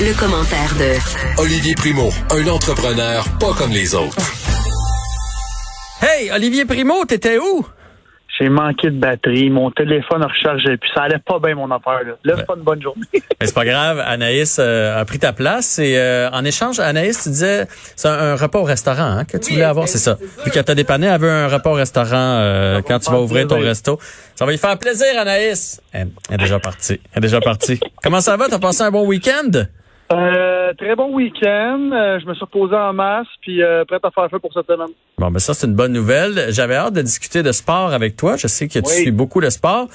[0.00, 4.16] Le, commentaire de Olivier Primo, un entrepreneur pas comme les autres.
[6.00, 7.66] Hey, Olivier Primo, t'étais où?
[8.38, 12.04] J'ai manqué de batterie, mon téléphone a rechargé, puis ça allait pas bien mon affaire.
[12.04, 13.06] Là, là c'est pas une bonne journée.
[13.12, 17.22] Mais c'est pas grave, Anaïs euh, a pris ta place et euh, en échange, Anaïs,
[17.22, 17.66] tu disais
[17.96, 20.18] c'est un, repas au restaurant hein, que tu voulais avoir, c'est ça.
[20.42, 23.48] Puis que t'as dépanné, elle veut un repas au restaurant euh, quand tu vas ouvrir
[23.48, 23.98] ton resto.
[24.36, 25.80] Ça va lui faire plaisir, Anaïs.
[25.92, 27.00] Elle, elle est déjà partie.
[27.12, 27.80] Elle est déjà partie.
[28.02, 28.48] Comment ça va?
[28.48, 29.50] T'as passé un bon week-end?
[30.10, 31.90] Euh, très bon week-end.
[31.92, 34.66] Euh, je me suis reposé en masse, puis euh, prêt à faire feu pour cette
[34.66, 34.88] semaine.
[35.18, 36.46] Bon, ben ça, c'est une bonne nouvelle.
[36.48, 38.36] J'avais hâte de discuter de sport avec toi.
[38.36, 39.88] Je sais que tu suis beaucoup de sport.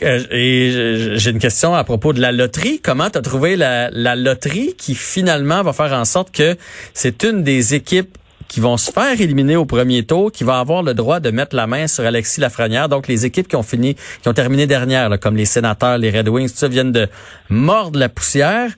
[0.00, 2.80] Et j'ai une question à propos de la loterie.
[2.80, 6.56] Comment tu as trouvé la, la loterie qui finalement va faire en sorte que
[6.94, 10.82] c'est une des équipes qui vont se faire éliminer au premier tour, qui va avoir
[10.82, 12.88] le droit de mettre la main sur Alexis Lafrenière?
[12.88, 16.28] Donc, les équipes qui ont fini, qui ont terminé dernière, comme les sénateurs, les Red
[16.28, 17.08] Wings, tout ça, viennent de
[17.48, 18.70] mordre la poussière.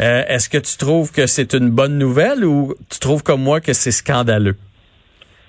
[0.00, 3.60] Euh, est-ce que tu trouves que c'est une bonne nouvelle ou tu trouves comme moi
[3.60, 4.56] que c'est scandaleux?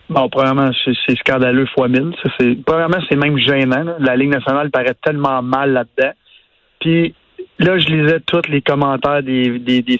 [0.10, 2.14] Bon, premièrement, c'est scandaleux fois mille.
[2.66, 3.96] premièrement, c'est même gênant.
[4.00, 6.14] La Ligue nationale paraît tellement mal là-dedans.
[6.80, 7.14] Puis
[7.60, 10.00] là, je lisais tous les commentaires des, des, des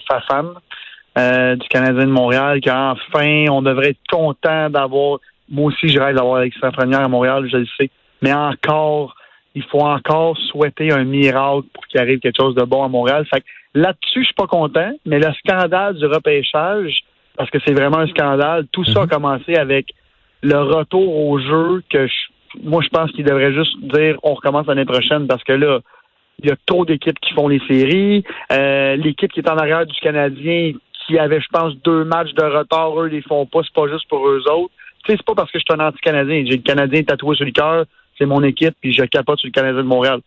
[1.18, 5.18] euh, du Canadien de Montréal qu'enfin, on devrait être content d'avoir.
[5.50, 7.90] Moi aussi, je rêve d'avoir Alexandre Première à Montréal, je le sais.
[8.22, 9.14] Mais encore,
[9.58, 13.26] il faut encore souhaiter un miracle pour qu'il arrive quelque chose de bon à Montréal.
[13.26, 13.42] Fait
[13.74, 17.00] là-dessus, je suis pas content, mais le scandale du repêchage,
[17.36, 19.08] parce que c'est vraiment un scandale, tout ça a mhm.
[19.08, 19.88] commencé avec
[20.42, 22.06] le retour au jeu que
[22.62, 25.80] moi je pense qu'il devrait juste dire on recommence l'année prochaine parce que là,
[26.40, 28.22] il y a trop d'équipes qui font les séries.
[28.52, 30.72] Euh, l'équipe qui est en arrière du Canadien,
[31.04, 34.08] qui avait, je pense, deux matchs de retard, eux, les font pas, c'est pas juste
[34.08, 34.72] pour eux autres.
[35.04, 36.44] Tu sais, c'est pas parce que je suis un anti-Canadien.
[36.46, 37.86] J'ai le Canadien tatoué sur le cœur
[38.18, 40.20] c'est mon équipe, puis je capote sur le Canadien de Montréal.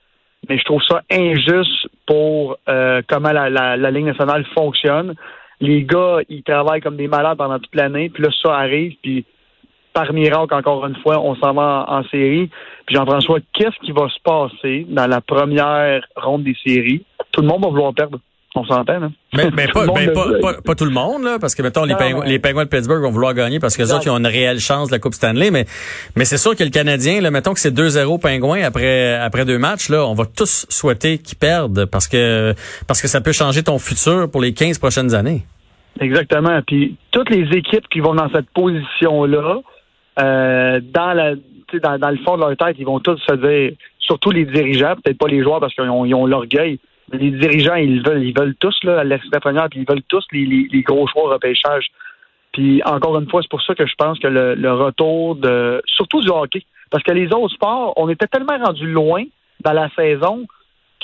[0.49, 5.13] Mais je trouve ça injuste pour euh, comment la, la, Ligue nationale fonctionne.
[5.59, 9.25] Les gars, ils travaillent comme des malades pendant toute l'année, puis là, ça arrive, puis
[9.93, 12.49] par miracle, encore une fois, on s'en va en, série.
[12.85, 17.03] Puis Jean-François, qu'est-ce qui va se passer dans la première ronde des séries?
[17.31, 18.19] Tout le monde va vouloir perdre.
[18.53, 19.11] On s'entend, hein?
[19.33, 22.37] Mais, mais pas, pas, pas, tout le monde, là, parce que, mettons, les, Pingouins, les
[22.37, 24.93] de Pittsburgh vont vouloir gagner parce que les autres, ils ont une réelle chance de
[24.93, 25.65] la Coupe Stanley, mais,
[26.17, 29.57] mais c'est sûr que le Canadien, là, mettons que c'est 2-0 Pingouins après, après deux
[29.57, 32.53] matchs, là, on va tous souhaiter qu'ils perdent parce que,
[32.87, 35.43] parce que ça peut changer ton futur pour les 15 prochaines années.
[36.01, 36.61] Exactement.
[36.65, 39.59] Puis, toutes les équipes qui vont dans cette position-là,
[40.19, 41.35] euh, dans la,
[41.81, 44.95] dans, dans le fond de leur tête, ils vont tous se dire, surtout les dirigeants,
[45.01, 46.79] peut-être pas les joueurs parce qu'ils ont, ils ont l'orgueil,
[47.13, 49.03] les dirigeants, ils veulent, ils veulent tous, là,
[49.39, 51.87] première, puis ils veulent tous les, gros choix repêchage.
[52.53, 56.21] Puis encore une fois, c'est pour ça que je pense que le, retour de surtout
[56.21, 56.63] du hockey.
[56.89, 59.23] Parce que les autres sports, on était tellement rendu loin
[59.61, 60.45] dans la saison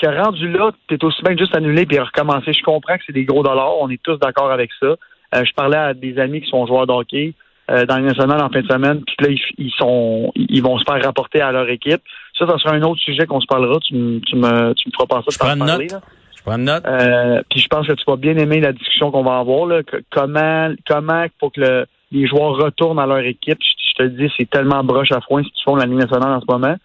[0.00, 2.52] que rendu là, tu es aussi bien juste annulé puis recommencer.
[2.52, 4.96] Je comprends que c'est des gros dollars, on est tous d'accord avec ça.
[5.34, 7.34] Euh, je parlais à des amis qui sont joueurs de hockey
[7.70, 10.84] euh, dans le national en fin de semaine, puis là, ils, sont ils vont se
[10.84, 12.00] faire rapporter à leur équipe.
[12.38, 13.78] Ça, ça sera un autre sujet qu'on se parlera.
[13.80, 15.82] Tu, tu, me, tu me feras passer je prends une note.
[16.36, 16.84] Je prends une note.
[16.86, 19.66] Euh, puis je pense que tu vas bien aimer la discussion qu'on va avoir.
[19.66, 23.58] Là, comment, comment pour que le, les joueurs retournent à leur équipe.
[23.60, 26.32] Je, te le dis, c'est tellement broche à foin ce qu'ils font la Ligue nationale
[26.32, 26.76] en ce moment.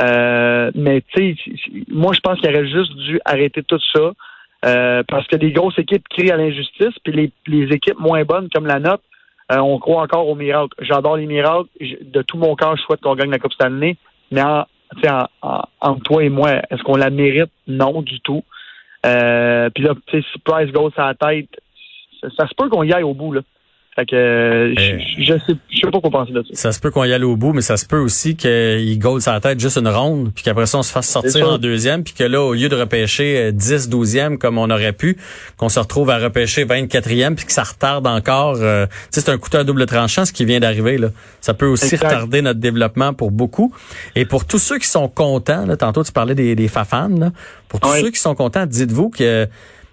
[0.00, 1.52] Euh, mais tu sais,
[1.88, 4.12] moi je pense qu'il aurait juste dû arrêter tout ça.
[4.66, 8.50] Euh, parce que les grosses équipes crient à l'injustice, puis les, les équipes moins bonnes
[8.50, 9.02] comme la nôtre,
[9.52, 10.74] euh, on croit encore aux miracles.
[10.80, 11.68] J'adore les miracles.
[11.80, 13.96] De tout mon cœur, je souhaite qu'on gagne la Coupe Stanley.
[14.30, 14.64] Mais en,
[15.42, 17.50] en, entre toi et moi, est-ce qu'on la mérite?
[17.66, 18.44] Non, du tout.
[19.06, 21.48] Euh, puis là, si Price goes à la tête,
[22.20, 23.32] ça, ça se peut qu'on y aille au bout.
[23.32, 23.40] Là.
[24.00, 24.74] Fait que euh,
[25.18, 26.48] je, sais, je sais pas quoi penser de ça.
[26.54, 29.20] Ça se peut qu'on y aille au bout, mais ça se peut aussi qu'il goal
[29.20, 32.14] sa tête juste une ronde, puis qu'après ça, on se fasse sortir en deuxième, puis
[32.14, 35.18] que là, au lieu de repêcher 10, euh, 12e comme on aurait pu,
[35.58, 38.56] qu'on se retrouve à repêcher 24e, puis que ça retarde encore.
[38.60, 40.96] Euh, c'est un couteau à double tranchant, ce qui vient d'arriver.
[40.96, 41.08] là.
[41.42, 43.74] Ça peut aussi retarder notre développement pour beaucoup.
[44.16, 47.32] Et pour tous ceux qui sont contents, là, tantôt tu parlais des, des fafans, là,
[47.68, 49.46] pour tous ceux qui sont contents, dites-vous que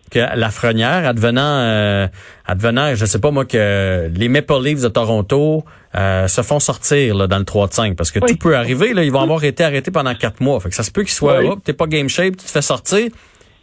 [0.09, 2.07] que la Frenière, advenant, euh,
[2.45, 5.65] advenant, je sais pas moi, que les Maple Leafs de Toronto
[5.95, 8.93] euh, se font sortir là, dans le 3 5 parce que tout peut arriver.
[8.93, 10.59] Là, ils vont avoir été arrêtés pendant quatre mois.
[10.59, 11.49] Fait que ça se peut qu'ils soient, oui.
[11.63, 13.09] t'es pas game shape, tu te fais sortir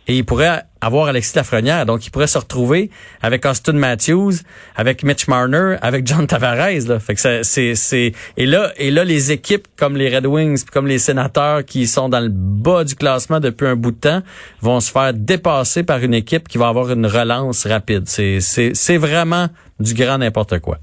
[0.06, 1.86] et il pourrait avoir Alexis Lafrenière.
[1.86, 2.90] Donc, il pourrait se retrouver
[3.22, 4.32] avec Austin Matthews,
[4.76, 6.86] avec Mitch Marner, avec John Tavares.
[6.88, 6.98] Là.
[7.00, 10.86] Fait que c'est, c'est, et là, et là, les équipes comme les Red Wings, comme
[10.86, 14.22] les Sénateurs qui sont dans le bas du classement depuis un bout de temps,
[14.60, 18.02] vont se faire dépasser par une équipe qui va avoir une relance rapide.
[18.06, 19.48] C'est, c'est, c'est vraiment
[19.80, 20.78] du grand n'importe quoi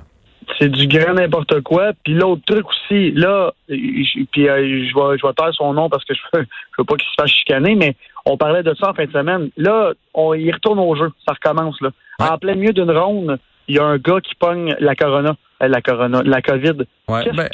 [0.59, 1.91] c'est du grand n'importe quoi.
[2.03, 6.05] Puis l'autre truc aussi, là, puis euh, je vais je vais taire son nom parce
[6.05, 6.37] que je je
[6.77, 7.95] veux pas qu'il se fasse chicaner, mais
[8.25, 9.49] On parlait de ça en fin de semaine.
[9.57, 11.11] Là, on y retourne au jeu.
[11.27, 11.79] Ça recommence.
[11.81, 11.89] Là.
[12.19, 15.67] En plein milieu d'une ronde, il y a un gars qui pogne la corona, euh,
[15.67, 16.83] la corona, la COVID.
[17.07, 17.49] Ouais, ben-?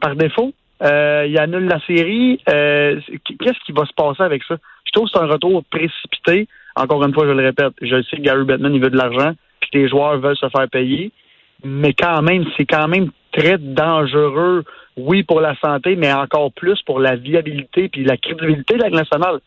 [0.00, 0.52] Par défaut,
[0.82, 2.40] euh, il annule la série.
[2.48, 4.56] Euh, Qu'est-ce qui va se passer avec ça?
[4.84, 6.48] Je trouve que c'est un retour précipité.
[6.74, 9.32] Encore une fois, je le répète, je sais que Gary Bettman, il veut de l'argent,
[9.60, 11.12] puis que les joueurs veulent se faire payer.
[11.64, 14.64] Mais quand même, c'est quand même très dangereux,
[14.96, 18.90] oui, pour la santé, mais encore plus pour la viabilité puis la crédibilité de la
[18.90, 19.40] nationale.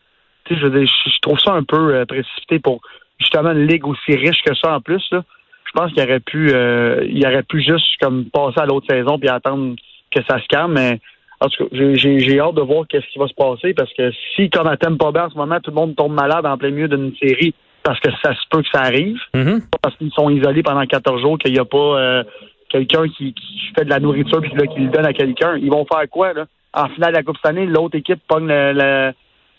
[0.44, 2.80] Tu sais, je, trouve ça un peu euh, précipité pour
[3.18, 5.02] justement une ligue aussi riche que ça en plus.
[5.10, 5.22] Là.
[5.66, 9.18] Je pense qu'il aurait pu euh, il aurait pu juste comme passer à l'autre saison
[9.18, 9.74] puis attendre
[10.10, 11.00] que ça se calme, mais
[11.40, 14.48] en tout cas, j'ai- hâte de voir qu'est-ce qui va se passer parce que si,
[14.50, 16.88] comme à Tampa Bay en ce moment, tout le monde tombe malade en plein milieu
[16.88, 19.60] d'une série parce que ça se peut que ça arrive, Mhm.
[19.70, 22.24] pas parce qu'ils sont isolés pendant 14 jours qu'il n'y a pas euh,
[22.70, 25.56] quelqu'un qui, qui fait de la nourriture puis là, qui le donne à quelqu'un.
[25.58, 26.46] Ils vont faire quoi, là?
[26.72, 29.12] En finale de la Coupe cette année, l'autre équipe pogne le, le,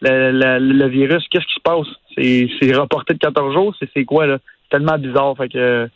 [0.10, 1.24] le, virus.
[1.30, 1.88] Qu'est-ce qui se passe?
[2.18, 3.76] C'est reporté de 14 jours?
[3.94, 4.38] C'est quoi, là?
[4.64, 5.36] C'est tellement bizarre.
[5.38, 5.88] Fait que euh,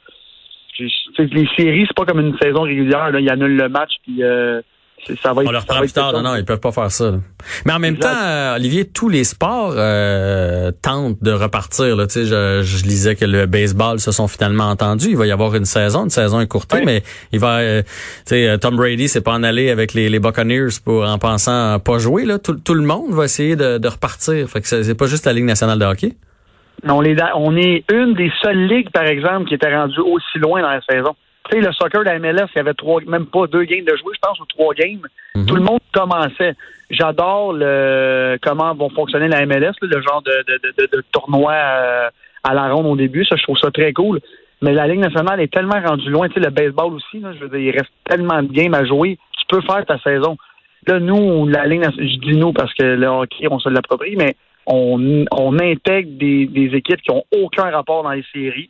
[1.17, 3.11] les séries, c'est pas comme une saison régulière.
[3.11, 3.19] Là.
[3.19, 4.61] Ils annulent le match puis euh,
[5.21, 5.47] ça va être.
[5.49, 6.13] On leur prend plus tard.
[6.13, 7.11] Non, non, ils peuvent pas faire ça.
[7.11, 7.17] là.
[7.65, 8.09] Mais en même Exact.
[8.11, 11.95] temps, euh, Olivier, tous les sports euh, tentent de repartir.
[11.95, 12.07] Là.
[12.07, 15.07] Tu sais, je, je lisais que le baseball se sont finalement entendus.
[15.09, 16.83] Il va y avoir une saison, une saison écourtée, Oui.
[16.85, 17.57] mais il va.
[17.59, 17.89] euh, tu
[18.25, 21.73] sais, euh, Tom Brady s'est pas en allé avec les, les Buccaneers pour en pensant
[21.73, 22.25] à pas jouer.
[22.25, 24.47] Là, tout, tout le monde va essayer de, de repartir.
[24.49, 26.13] Fait que c'est pas juste la Ligue nationale de hockey.
[26.87, 30.61] On est, on est une des seules ligues, par exemple, qui était rendue aussi loin
[30.61, 31.13] dans la saison.
[31.49, 33.83] Tu sais, le soccer de la MLS, il y avait trois, même pas deux games
[33.85, 35.01] de jouer, je pense, ou trois games.
[35.35, 35.45] Mhm.
[35.45, 36.53] Tout le monde commençait.
[36.91, 42.09] J'adore le comment vont fonctionner la MLS, le genre de, de, de, de- tournoi euh,
[42.43, 43.25] à la ronde au début.
[43.25, 44.19] Ça, je trouve ça très cool.
[44.61, 46.27] Mais la Ligue nationale est tellement rendue loin.
[46.27, 48.83] Tu sais, le baseball aussi, là, je veux dire, il reste tellement de games à
[48.85, 49.17] jouer.
[49.37, 50.37] Tu peux faire ta saison.
[50.87, 54.15] Là, nous, la Ligue nationale, je dis nous parce que le hockey, on se l'approprie,
[54.17, 54.35] mais
[54.65, 58.69] on, on intègre des, des équipes qui ont aucun rapport dans les séries.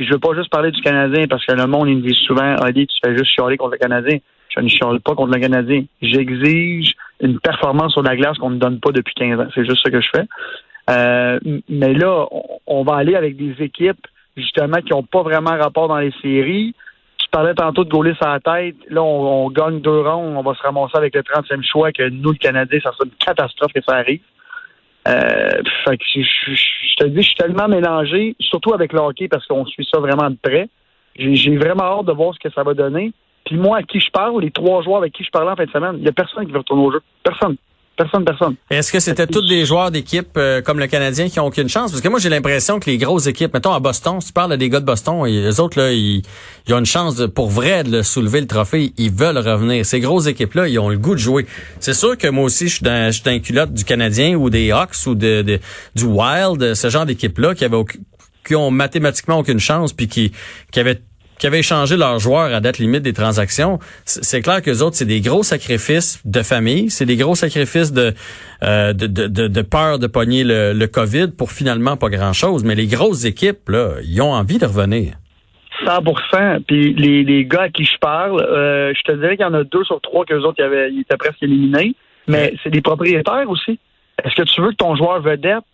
[0.00, 2.18] Puis je veux pas juste parler du Canadien parce que le monde, il me dit
[2.26, 4.16] souvent, Ali, tu fais juste chialer contre le Canadien.
[4.48, 5.84] Je ne chiale pas contre le Canadien.
[6.00, 9.48] J'exige une performance sur la glace qu'on ne donne pas depuis 15 ans.
[9.54, 10.24] C'est juste ce que je fais.
[10.88, 11.38] Euh,
[11.68, 12.26] mais là,
[12.66, 14.06] on, va aller avec des équipes,
[14.38, 16.74] justement, qui n'ont pas vraiment rapport dans les séries.
[17.18, 18.76] Tu parlais tantôt de gauler sa tête.
[18.88, 20.38] Là, on, gagne deux ronds.
[20.38, 23.26] On va se ramasser avec le 30e choix que nous, le Canadien, ça serait une
[23.26, 24.22] catastrophe que ça arrive.
[25.08, 29.64] Euh, fait que je, te dis, je suis tellement mélangé, surtout avec le parce qu'on
[29.66, 30.68] suit ça vraiment de près.
[31.16, 33.12] J'ai vraiment hâte de voir ce que ça va donner.
[33.46, 35.64] Puis moi, à qui je parle, les trois joueurs avec qui je parlais en fin
[35.64, 37.00] de semaine, il n'y a personne qui veut retourner au jeu.
[37.24, 37.56] Personne.
[38.00, 38.54] Personne, personne.
[38.70, 41.90] Est-ce que c'était tous des joueurs d'équipe euh, comme le Canadien qui ont aucune chance?
[41.90, 44.54] Parce que moi, j'ai l'impression que les grosses équipes, mettons à Boston, si tu parles
[44.54, 46.22] à des gars de Boston, et les autres, là, ils,
[46.66, 48.94] ils ont une chance de, pour vrai de le soulever le trophée.
[48.96, 49.84] Ils veulent revenir.
[49.84, 51.44] Ces grosses équipes-là, ils ont le goût de jouer.
[51.78, 54.34] C'est sûr que moi aussi, je suis dans, je suis dans les culottes du Canadien
[54.34, 55.60] ou des Hawks ou de, de-
[55.94, 57.76] du Wild, ce genre d'équipe-là qui avait
[58.46, 60.32] qui ont mathématiquement aucune chance puis qui,
[60.72, 61.02] qui avaient
[61.40, 64.96] qui avaient échangé leurs joueurs à date limite des transactions, c'est clair que les autres,
[64.96, 68.12] c'est des gros sacrifices de famille, c'est des gros sacrifices de,
[68.62, 72.62] euh, de, de, de, de peur de pogner le, le COVID pour finalement pas grand-chose.
[72.62, 75.14] Mais les grosses équipes, là, ils ont envie de revenir.
[75.84, 76.02] 100
[76.68, 79.54] Puis les, les gars à qui je parle, euh, je te dirais qu'il y en
[79.54, 81.94] a deux sur trois qu'eux autres, ils, avaient, ils étaient presque éliminés.
[82.28, 83.78] Mais c'est des propriétaires aussi.
[84.22, 85.64] Est-ce que tu veux que ton joueur vedette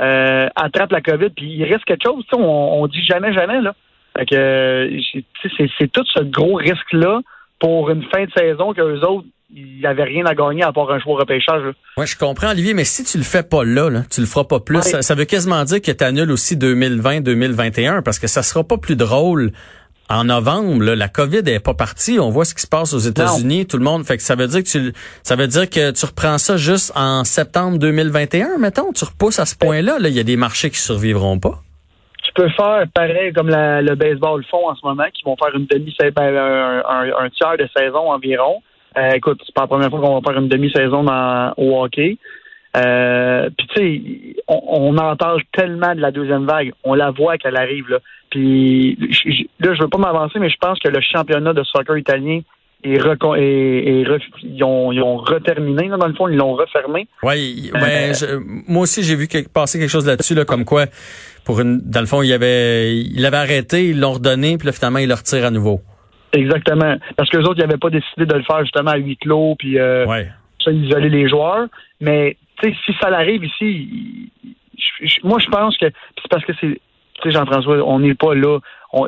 [0.00, 2.24] euh, attrape la COVID puis il risque quelque chose?
[2.30, 3.60] Tu sais, on, on dit jamais, jamais.
[3.60, 3.74] là.
[4.16, 4.88] Fait que
[5.78, 7.20] c'est, tout ce gros risque-là
[7.60, 10.98] pour une fin de saison qu'eux autres, ils n'avaient rien à gagner à part un
[10.98, 11.62] choix repêchage.
[11.96, 14.44] Ouais, je comprends, Olivier, mais si tu le fais pas là, là tu le feras
[14.44, 14.82] pas plus, Ouais.
[14.82, 18.78] ça, ça veut quasiment dire que tu annules aussi 2020-2021 parce que ça sera pas
[18.78, 19.52] plus drôle
[20.08, 20.82] en novembre.
[20.84, 20.96] là.
[20.96, 22.18] la COVID est pas partie.
[22.18, 23.66] On voit ce qui se passe aux États-Unis.
[23.66, 24.04] Tout le monde.
[24.04, 24.92] Fait que ça veut dire que tu,
[25.22, 28.92] ça veut dire que tu reprends ça juste en septembre 2021, mettons.
[28.92, 29.98] Tu repousses à ce point-là.
[29.98, 31.62] Là, il y a des marchés qui survivront pas.
[32.34, 35.54] Tu peux faire pareil comme la- le baseball font en ce moment, qui vont faire
[35.54, 38.62] une demi ben, un, un- un tiers de saison environ.
[38.96, 41.04] Euh, écoute, c'est pas la première fois qu'on va faire une demi-saison
[41.56, 42.18] au hockey.
[42.76, 43.74] Euh, Puis tu
[44.34, 44.60] sais, on,
[44.96, 44.98] on
[45.52, 46.72] tellement de la deuxième vague.
[46.84, 47.98] On la voit qu'elle arrive là.
[48.30, 48.96] Puis
[49.60, 52.40] là, je veux pas m'avancer, mais je pense que le championnat de soccer italien
[54.42, 55.88] ils, ont, ils ont reterminé.
[55.88, 57.06] Là, dans le fond, ils l'ont refermé.
[57.22, 58.38] Ouais, il- ouais, je-
[58.70, 60.86] moi aussi j'ai vu passer quelque chose là-dessus, là, comme quoi,
[61.44, 64.98] pour une, dans le fond, il avait, il arrêté, ils l'ont redonné, puis là finalement
[64.98, 65.80] il le retire à nouveau.
[66.32, 66.96] Exactement.
[67.16, 69.54] Parce que les autres, ils n'avaient pas décidé de le faire justement à huis clos,
[69.58, 70.28] puis euh, Ouais.
[70.64, 71.66] ça, isoler les joueurs.
[72.00, 76.28] Mais tu sais, si ça l'arrive ici, il- je- je- moi je pense que c'est
[76.30, 78.58] parce que c'est, tu sais, Jean-François, on n'est pas là.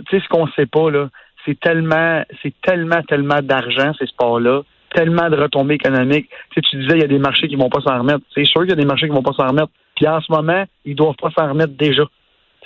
[0.08, 1.08] Tu sais, ce qu'on sait pas là,
[1.44, 4.62] c'est tellement, c'est tellement, tellement d'argent ces sports-là,
[4.94, 6.28] tellement de retombées économiques.
[6.50, 8.20] Tu sais, tu disais il y a des marchés qui vont pas s'en remettre.
[8.34, 9.70] C'est sûr qu'il y a des marchés qui vont pas s'en remettre.
[9.96, 12.04] Puis en ce moment, ils doivent pas s'en remettre déjà.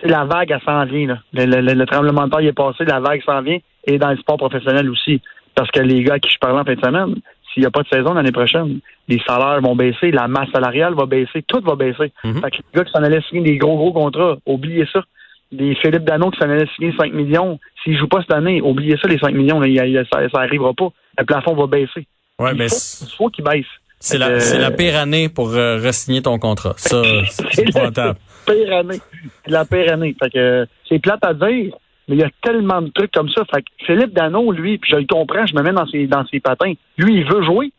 [0.00, 1.08] C'est la vague, elle s'en vient.
[1.08, 1.18] Là.
[1.32, 4.16] Le, le, le, tremblement de terre est passé, la vague s'en vient, et dans le
[4.16, 5.20] sport professionnel aussi.
[5.54, 7.16] Parce que les gars à qui je parlais en fin de semaine,
[7.52, 10.94] s'il n'y a pas de saison l'année prochaine, les salaires vont baisser, la masse salariale
[10.94, 12.12] va baisser, tout va baisser.
[12.22, 12.40] Mhm.
[12.40, 15.02] Fait que les gars qui s'en allaient signer des gros, gros contrats, oubliez ça.
[15.50, 18.60] Des Philippe Dano qui s'en allaient signer 5 millions, s'ils ne jouent pas cette année,
[18.60, 20.88] oubliez ça, les 5 millions, là, il ça n'arrivera pas.
[21.18, 22.06] Le plafond va baisser.
[22.38, 23.64] Ouais, il mais faut, faut qu'il baisse.
[23.98, 26.74] c'est la, la euh, pire année pour euh, re-signer ton contrat.
[26.76, 27.02] Ça,
[27.50, 28.18] c'est la épouvantable.
[28.46, 29.00] pire année.
[29.44, 30.14] C'est la pire année.
[30.22, 31.74] Fait que euh, c'est plate à dire,
[32.08, 33.42] mais il y a tellement de trucs comme ça.
[33.52, 36.24] Fait que Philippe Dano, lui, puis je le comprends, je me mets dans ses, dans
[36.26, 36.74] ses patins.
[36.98, 37.72] Lui, il veut jouer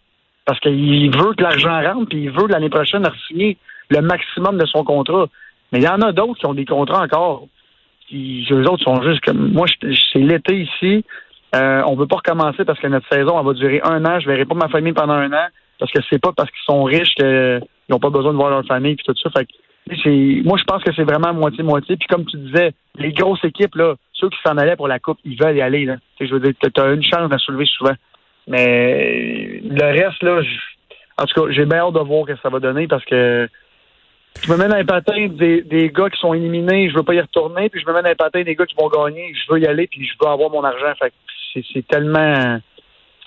[0.45, 3.57] parce qu'il veut que l'argent rentre, puis il veut l'année prochaine signer
[3.89, 5.27] le maximum de son contrat.
[5.71, 7.47] Mais il y en a d'autres qui ont des contrats encore.
[8.09, 11.05] Qui, eux autres sont juste comme moi, c'est l'été ici.
[11.55, 14.19] Euh, on veut pas recommencer parce que notre saison elle va durer un an.
[14.19, 15.47] Je verrai pas ma famille pendant un an
[15.79, 18.65] parce que c'est pas parce qu'ils sont riches qu'ils n'ont pas besoin de voir leur
[18.65, 19.29] famille puis tout ça.
[19.29, 19.47] Fait
[20.43, 21.97] moi, je pense que c'est vraiment moitié-moitié.
[21.97, 25.19] Puis comme tu disais, les grosses équipes, là, ceux qui s'en allaient pour la Coupe,
[25.23, 25.85] ils veulent y aller.
[25.85, 25.97] Là.
[26.19, 27.95] Je veux dire, tu as une chance de soulever souvent.
[28.47, 30.41] Mais le reste, là,
[31.17, 33.47] en tout cas, j'ai bien hâte de voir ce que ça va donner parce que
[34.41, 37.13] je me mets dans les patins des, des gars qui sont éliminés, je veux pas
[37.13, 39.53] y retourner, puis je me mets dans les patins des gars qui vont gagner, je
[39.53, 40.93] veux y aller, puis je veux avoir mon argent.
[41.00, 41.13] Fait
[41.74, 42.59] c'est, tellement...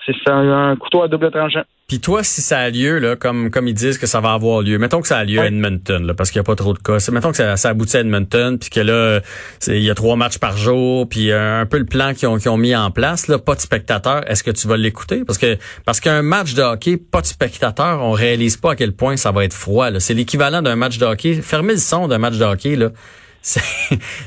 [0.05, 1.63] C'est un, un couteau à double tranchant.
[1.87, 4.61] Puis toi, si ça a lieu, là, comme, comme ils disent que ça va avoir
[4.61, 5.47] lieu, mettons que ça a lieu à.
[5.47, 6.97] Edmonton, là, parce qu'il n'y a pas trop de cas.
[7.11, 9.19] Mettons que ça, ça aboutit à Edmonton, puis que là,
[9.67, 12.37] il y a trois matchs par jour, puis euh, un peu le plan qu'ils ont,
[12.37, 14.29] qu'ils ont mis en place, là, pas de spectateurs.
[14.31, 15.25] Est-ce que tu vas l'écouter?
[15.25, 18.93] Parce que parce qu'un match de hockey, pas de spectateurs, on réalise pas à quel
[18.93, 19.89] point ça va être froid.
[19.99, 21.41] C'est l'équivalent d'un match de hockey.
[21.41, 22.89] Fermer le son d'un match de hockey, là,
[23.41, 23.61] c'est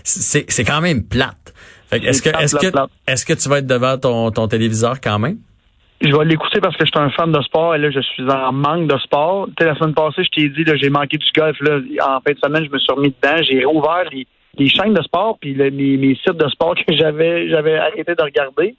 [0.04, 1.54] c'est c'est quand même plate.
[1.88, 2.90] Fait que est-ce que Plate, est-ce que plate.
[3.06, 5.38] est-ce que tu vas être devant ton, ton téléviseur quand même?
[6.00, 8.23] Je vais l'écouter parce que je suis un fan de sport et là, je suis
[8.31, 9.47] en manque de sport.
[9.49, 11.59] Tu sais, la semaine passée, je t'ai dit, j'ai manqué du golf.
[11.61, 11.79] Là.
[12.07, 13.43] En fin de semaine, je me suis remis dedans.
[13.43, 14.26] J'ai rouvert les,
[14.59, 18.23] les chaînes de sport puis le- mes, sites de sport que j'avais j'avais arrêté de
[18.23, 18.76] regarder.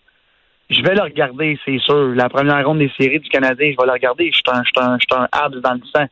[0.70, 2.14] Je vais le regarder, c'est sûr.
[2.14, 4.30] La première ronde des séries du Canadien, je vais le regarder.
[4.32, 6.06] Je suis un, je un, un Habs dans le sang.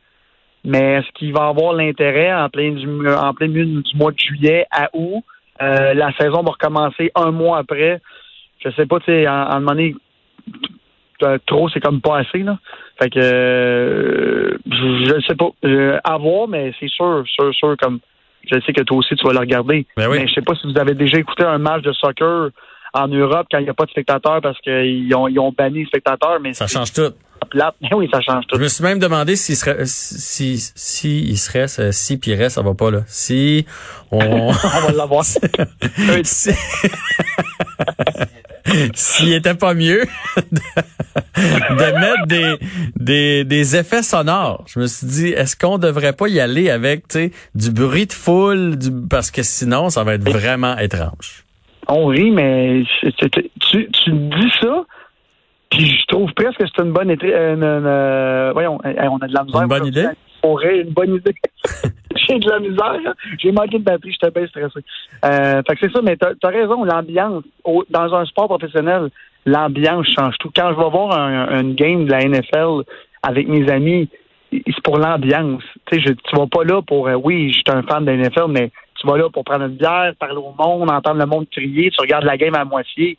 [0.64, 4.18] Mais est-ce qu'il va avoir l'intérêt en plein, du, en plein milieu du mois de
[4.18, 5.22] juillet à août?
[5.62, 8.00] Euh, la saison va recommencer un mois après.
[8.64, 9.76] Je sais pas, tu sais, en, en
[11.46, 12.58] trop, c'est comme pas assez, là.
[13.00, 15.48] Fait que, euh, je, je sais pas.
[15.64, 18.00] Euh, à voir, mais c'est sûr, sûr, sûr, comme,
[18.50, 19.86] je sais que toi aussi, tu vas le regarder.
[19.96, 20.18] Ben oui.
[20.20, 22.50] Mais je sais pas si vous avez déjà écouté un match de soccer
[22.94, 25.80] en Europe quand il n'y a pas de spectateurs parce qu'ils ont, ils ont banni
[25.80, 27.12] les spectateurs, mais Ça change tout.
[27.50, 27.74] plate.
[27.82, 28.56] Mais oui, ça change tout.
[28.56, 32.54] Je me suis même demandé s'il serait, si, si il serait, si puis il reste,
[32.54, 33.00] ça va pas là.
[33.06, 33.66] Si
[34.10, 34.18] on,
[34.48, 35.24] On va l'avoir.
[36.24, 36.50] si-
[38.94, 40.02] s'il était pas mieux
[40.36, 40.60] de,
[41.36, 42.56] de mettre des,
[42.96, 44.64] des, des effets sonores.
[44.66, 47.04] Je me suis dit, est-ce qu'on devrait pas y aller avec,
[47.54, 51.44] du bruit de foule, du, parce que sinon, ça va être vraiment étrange.
[51.88, 54.84] On rit, mais tu, tu dis ça,
[55.70, 57.28] puis je trouve presque que c'est une bonne idée.
[57.28, 59.62] Une, une, euh, voyons, on a de la misère.
[59.62, 60.08] Une bonne idée?
[60.62, 61.34] Une bonne idée.
[62.16, 63.00] J'ai de la misère.
[63.06, 63.14] hein.
[63.38, 64.80] J'ai manqué de batterie, j'étais bien stressé.
[65.24, 67.44] Euh, fait que c'est ça, mais t'as as raison, l'ambiance.
[67.90, 69.10] Dans un sport professionnel,
[69.44, 70.50] l'ambiance change tout.
[70.54, 72.84] Quand je vais voir un, game de la NFL
[73.22, 74.08] avec mes amis,
[74.52, 75.62] c'est pour l'ambiance.
[75.90, 78.16] Tu sais, tu vas pas là pour, euh, oui, je suis un fan de la
[78.16, 81.46] NFL, mais tu vas là pour prendre une bière, parler au monde, entendre le monde
[81.50, 83.18] crier, tu regardes la game à moitié.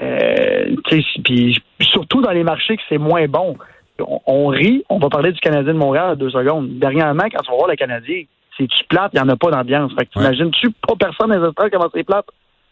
[0.00, 0.76] Euh,
[1.24, 3.56] puis surtout dans les marchés que c'est moins bon.
[4.00, 6.78] On, on rit, on va parler du Canadien de Montréal à deux secondes.
[6.78, 8.22] Dernièrement, quand tu vas voir le Canadien,
[8.56, 9.92] c'est-tu plate, il n'y en a pas d'ambiance.
[9.98, 12.26] Fait que t'imagines-tu pas personne dans les comment c'est plate?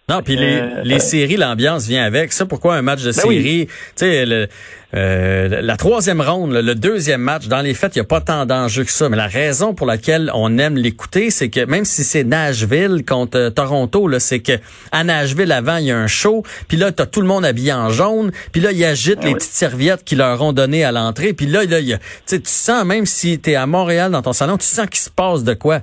[0.08, 2.32] Non, puis les, Euh, les séries, l'ambiance vient avec.
[2.32, 3.36] Ça, pourquoi un match de Ben oui.
[3.36, 4.48] série, tu sais, le-
[4.94, 8.22] euh, la troisième ronde, le, le deuxième match, dans les faits, il n'y a pas
[8.22, 9.10] tant d'enjeux que ça.
[9.10, 13.36] Mais la raison pour laquelle on aime l'écouter, c'est que même si c'est Nashville contre
[13.38, 14.52] euh, Toronto, là, c'est que
[14.92, 17.74] à Nashville, avant, il y a un show, puis là, t'as tout le monde habillé
[17.74, 19.38] en jaune, puis là, ils agitent Ben les oui.
[19.38, 22.40] petites serviettes qu'ils leur ont données à l'entrée, puis là, là, il y a- tu
[22.44, 25.52] sens, même si t'es à Montréal dans ton salon, tu sens qu'il se passe de
[25.52, 25.82] quoi.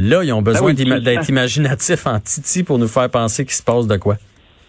[0.00, 3.44] Là, ils ont besoin Ben oui, le d'être imaginatifs en titi pour nous faire penser
[3.44, 4.16] qu'il se passe de quoi.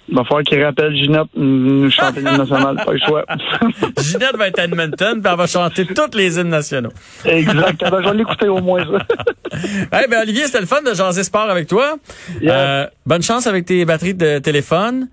[0.09, 3.23] Il va falloir qu'il rappelle Ginette, une championne nationale, pas le choix.
[4.01, 6.91] Ginette va être à Edmonton, puis elle va chanter toutes les hymnes nationaux.
[7.23, 9.05] Exactement, je vais l'écouter au moins ça.
[10.03, 11.95] Eh ben Olivier, c'était le fun de jaser sport avec toi.
[12.41, 12.53] Yeah.
[12.53, 15.07] Euh, bonne chance avec tes batteries de téléphone.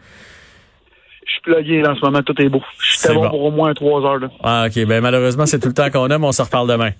[1.27, 2.63] Je suis plugué en ce moment, tout est beau.
[2.81, 3.31] C'est J'étais bon, bon.
[3.31, 4.19] pour au moins trois heures.
[4.19, 4.29] Là.
[4.43, 4.85] Ah, OK.
[4.87, 6.91] Ben malheureusement, c'est tout le temps qu'on a, mais on se reparle demain.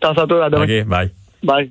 [0.00, 0.64] Pense à toi, à demain.
[0.64, 1.10] OK, bye.
[1.42, 1.70] Bye.